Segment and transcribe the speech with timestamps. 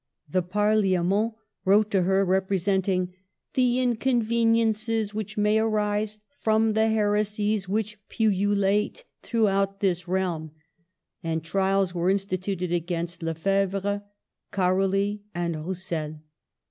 [0.27, 3.13] The ParHatnent wrote to her representing"
[3.53, 10.53] the inconveniences which may arise from the heresies which pullu late throughout this realm;"
[11.23, 14.01] and trials were in stituted against Lefebvre,
[14.49, 16.19] Caroli, and Roussel.